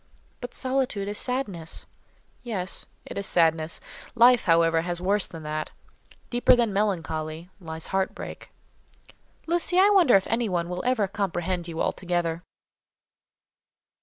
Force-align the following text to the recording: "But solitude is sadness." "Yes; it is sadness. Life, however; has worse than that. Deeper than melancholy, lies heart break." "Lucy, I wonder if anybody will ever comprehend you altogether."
"But 0.39 0.55
solitude 0.55 1.07
is 1.07 1.19
sadness." 1.19 1.85
"Yes; 2.41 2.87
it 3.05 3.19
is 3.19 3.27
sadness. 3.27 3.79
Life, 4.15 4.45
however; 4.45 4.81
has 4.81 4.99
worse 4.99 5.27
than 5.27 5.43
that. 5.43 5.69
Deeper 6.31 6.55
than 6.55 6.73
melancholy, 6.73 7.51
lies 7.59 7.85
heart 7.93 8.15
break." 8.15 8.49
"Lucy, 9.45 9.77
I 9.79 9.91
wonder 9.91 10.15
if 10.15 10.25
anybody 10.25 10.67
will 10.69 10.83
ever 10.85 11.07
comprehend 11.07 11.67
you 11.67 11.79
altogether." 11.83 12.41